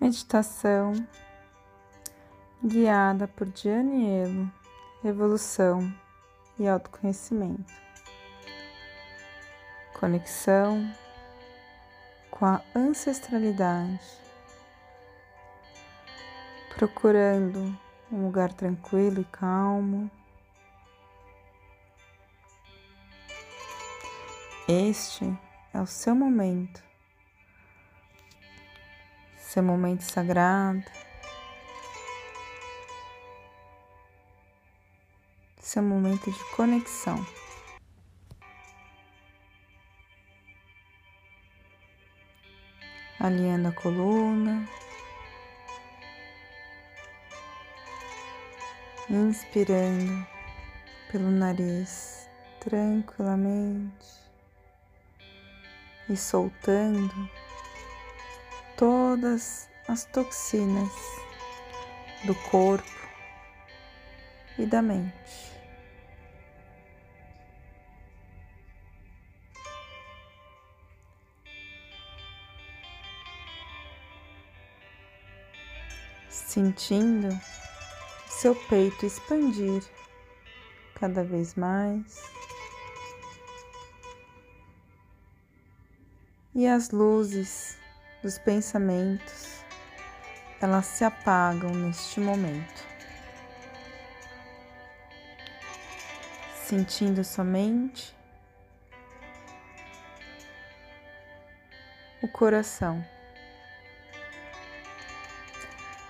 [0.00, 0.94] Meditação
[2.64, 4.50] guiada por Dianielo,
[5.02, 5.94] Revolução
[6.58, 7.70] e Autoconhecimento.
[9.92, 10.90] Conexão
[12.30, 14.00] com a ancestralidade,
[16.74, 17.78] procurando
[18.10, 20.10] um lugar tranquilo e calmo.
[24.66, 25.38] Este
[25.74, 26.89] é o seu momento
[29.52, 30.84] seu momento sagrado,
[35.60, 37.26] seu momento de conexão.
[43.18, 44.68] Alinhando a coluna,
[49.08, 50.28] inspirando
[51.10, 54.20] pelo nariz tranquilamente.
[56.08, 57.39] E soltando
[58.80, 60.90] todas as toxinas
[62.24, 62.88] do corpo
[64.58, 65.12] e da mente.
[76.30, 77.38] Sentindo
[78.30, 79.84] seu peito expandir
[80.94, 82.22] cada vez mais.
[86.54, 87.79] E as luzes
[88.22, 89.64] dos pensamentos,
[90.60, 92.84] elas se apagam neste momento,
[96.54, 98.14] sentindo somente
[102.22, 103.04] o coração,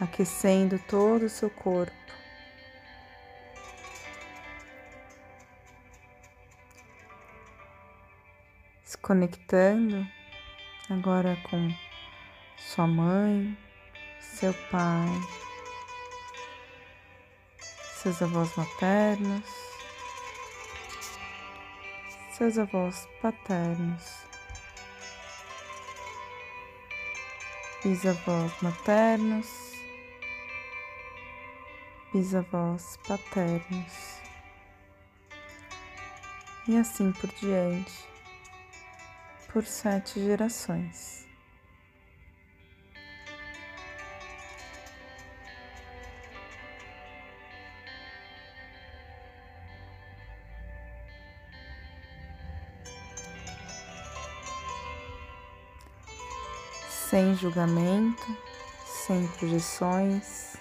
[0.00, 1.92] aquecendo todo o seu corpo.
[8.84, 10.04] Se conectando
[10.90, 11.72] agora com
[12.74, 13.54] sua mãe,
[14.18, 15.06] seu pai,
[17.96, 19.44] seus avós maternos,
[22.32, 24.24] seus avós paternos,
[27.84, 29.48] bisavós maternos,
[32.10, 34.22] bisavós paternos
[36.66, 38.08] e assim por diante,
[39.52, 41.21] por sete gerações.
[57.12, 58.24] Sem julgamento,
[58.86, 60.56] sem projeções.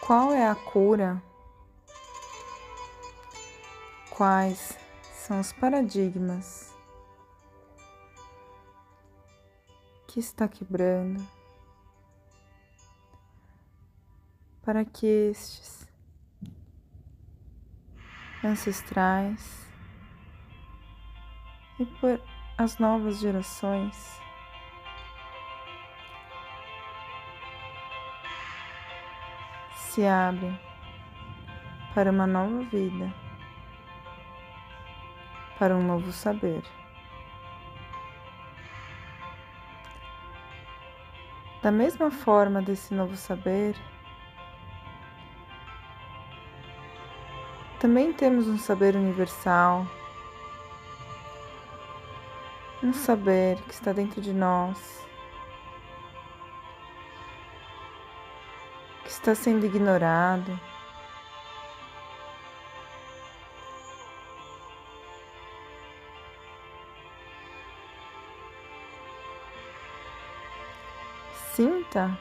[0.00, 1.20] Qual é a cura?
[4.10, 4.78] Quais
[5.12, 6.72] são os paradigmas
[10.06, 11.20] que está quebrando
[14.62, 15.85] para que estes
[18.46, 19.66] ancestrais
[21.78, 22.20] e por
[22.56, 24.20] as novas gerações.
[29.74, 30.58] Se abrem
[31.94, 33.12] para uma nova vida,
[35.58, 36.62] para um novo saber.
[41.62, 43.74] Da mesma forma desse novo saber,
[47.86, 49.86] Também temos um saber universal,
[52.82, 55.06] um saber que está dentro de nós,
[59.04, 60.58] que está sendo ignorado.
[71.54, 72.18] Sinta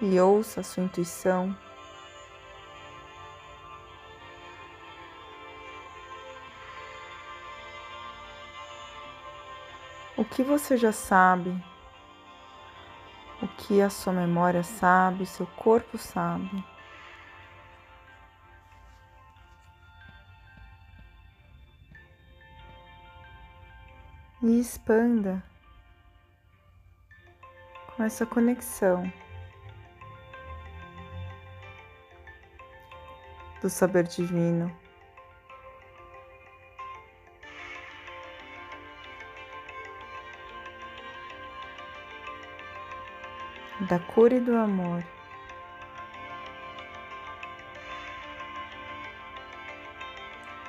[0.00, 1.65] e ouça a sua intuição.
[10.16, 11.50] O que você já sabe,
[13.42, 16.64] o que a sua memória sabe, o seu corpo sabe.
[24.42, 25.42] E expanda
[27.94, 29.10] com essa conexão
[33.60, 34.85] do saber divino.
[43.88, 45.02] Da cura e do amor.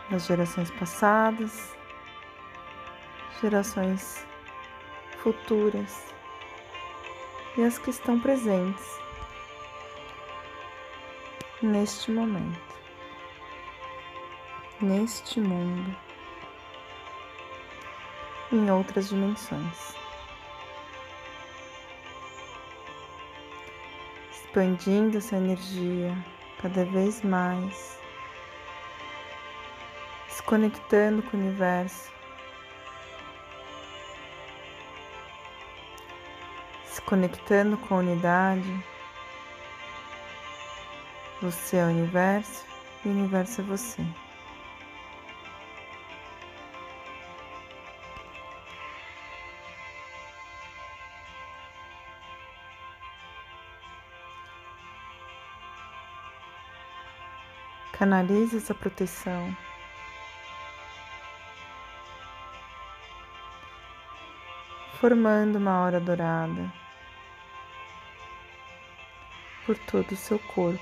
[0.09, 1.75] das gerações passadas,
[3.41, 4.25] gerações
[5.17, 6.13] futuras
[7.57, 8.85] e as que estão presentes
[11.61, 12.75] neste momento,
[14.81, 15.95] neste mundo,
[18.51, 20.06] em outras dimensões.
[24.57, 26.17] Expandindo essa energia
[26.59, 27.99] cada vez mais,
[30.29, 32.11] se conectando com o universo
[37.05, 38.83] conectando com a unidade.
[41.41, 42.65] Você é o universo
[43.05, 44.26] e o universo é você.
[57.97, 59.55] Canalize essa proteção.
[64.99, 66.71] Formando uma hora dourada.
[69.67, 70.81] por todo o seu corpo.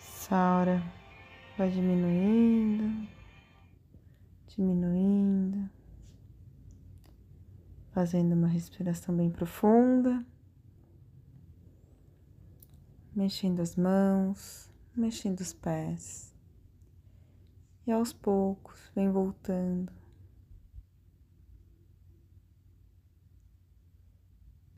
[0.00, 0.82] Saura
[1.58, 3.08] vai diminuindo,
[4.46, 5.68] diminuindo,
[7.90, 10.24] fazendo uma respiração bem profunda
[13.18, 16.32] mexendo as mãos, mexendo os pés.
[17.84, 19.92] E aos poucos vem voltando.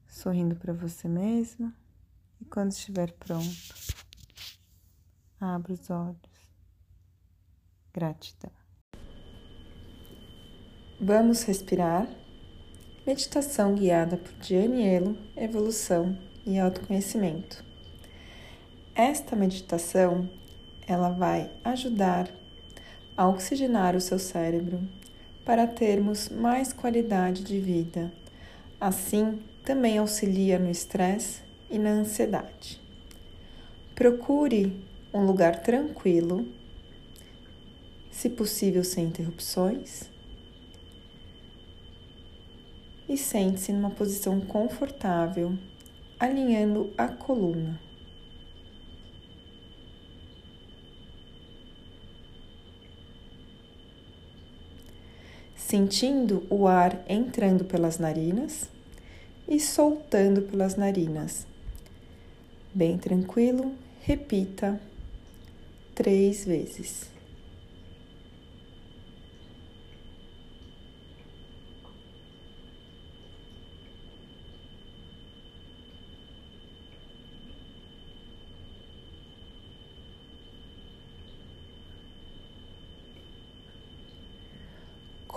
[0.07, 1.75] Sorrindo para você mesma
[2.41, 3.75] e quando estiver pronto,
[5.39, 6.30] abra os olhos.
[7.93, 8.51] Gratidão.
[11.01, 12.07] Vamos respirar.
[13.07, 16.17] Meditação guiada por Dianielo, Evolução
[16.47, 17.65] e Autoconhecimento.
[18.95, 20.29] Esta meditação,
[20.87, 22.29] ela vai ajudar
[23.17, 24.81] a oxigenar o seu cérebro
[25.45, 28.13] para termos mais qualidade de vida.
[28.81, 31.41] Assim, também auxilia no estresse
[31.71, 32.81] e na ansiedade.
[33.95, 36.47] Procure um lugar tranquilo,
[38.11, 40.11] se possível sem interrupções,
[43.09, 45.57] e sente-se numa posição confortável,
[46.19, 47.81] alinhando a coluna.
[55.71, 58.69] sentindo o ar entrando pelas narinas
[59.47, 61.47] e soltando pelas narinas.
[62.75, 64.81] Bem tranquilo, repita
[65.95, 67.09] três vezes.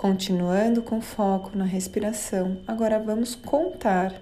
[0.04, 4.12] Continuando com foco na respiração, agora vamos contar.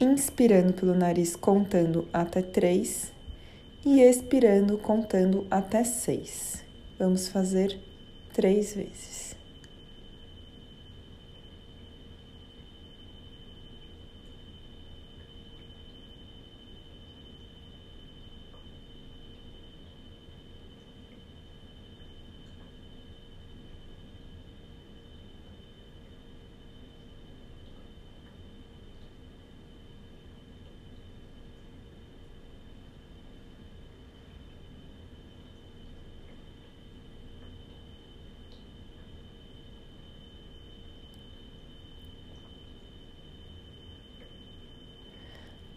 [0.00, 3.12] Inspirando pelo nariz, contando até três,
[3.84, 6.64] e expirando, contando até seis.
[6.98, 7.78] Vamos fazer
[8.32, 9.35] três vezes.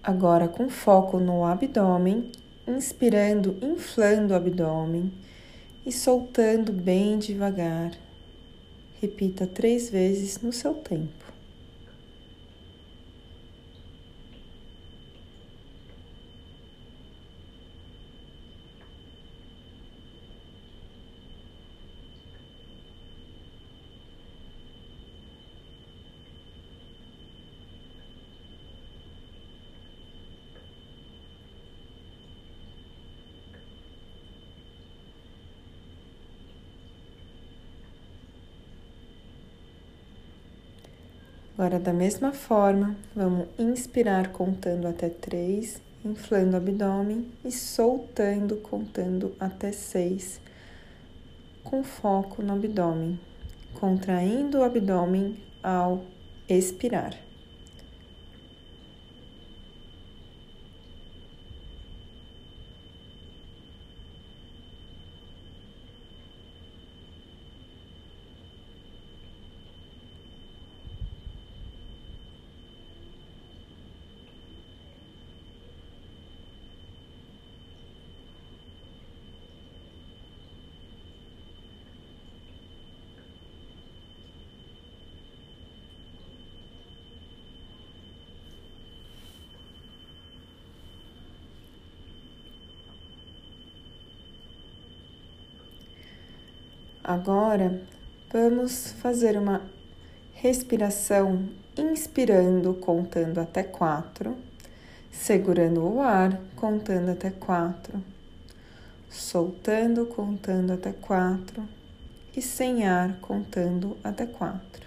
[0.09, 2.31] Agora com foco no abdômen,
[2.67, 5.11] inspirando, inflando o abdômen
[5.85, 7.91] e soltando bem devagar.
[8.99, 11.31] Repita três vezes no seu tempo.
[41.59, 49.35] Agora, da mesma forma, vamos inspirar contando até três, inflando o abdômen e soltando contando
[49.37, 50.39] até seis,
[51.61, 53.19] com foco no abdômen,
[53.73, 56.05] contraindo o abdômen ao
[56.47, 57.28] expirar.
[97.09, 97.81] Agora
[98.31, 99.63] vamos fazer uma
[100.31, 104.37] respiração inspirando, contando até quatro,
[105.11, 107.99] segurando o ar, contando até quatro,
[109.09, 111.67] soltando, contando até quatro
[112.37, 114.85] e sem ar, contando até quatro.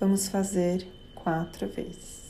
[0.00, 2.27] Vamos fazer quatro vezes.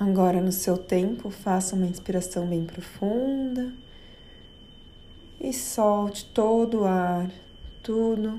[0.00, 3.72] Agora, no seu tempo, faça uma inspiração bem profunda
[5.40, 7.28] e solte todo o ar,
[7.82, 8.38] tudo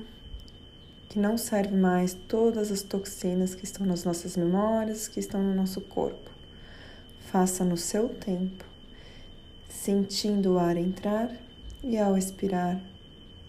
[1.10, 5.54] que não serve mais, todas as toxinas que estão nas nossas memórias, que estão no
[5.54, 6.30] nosso corpo.
[7.30, 8.64] Faça no seu tempo,
[9.68, 11.30] sentindo o ar entrar
[11.84, 12.80] e ao expirar,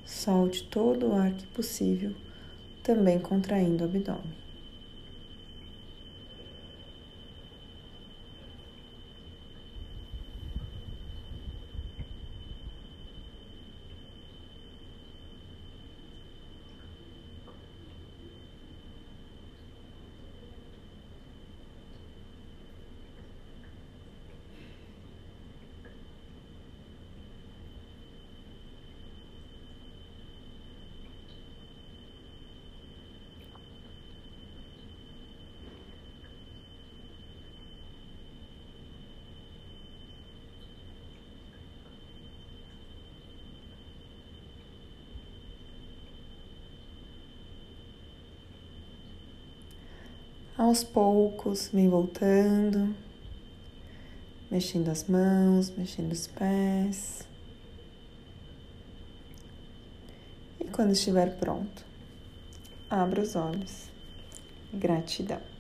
[0.05, 2.13] solte todo o ar que possível,
[2.83, 4.41] também contraindo o abdômen.
[50.61, 52.95] Aos poucos, vem voltando,
[54.51, 57.27] mexendo as mãos, mexendo os pés.
[60.59, 61.83] E quando estiver pronto,
[62.87, 63.89] abra os olhos.
[64.71, 65.50] Gratidão.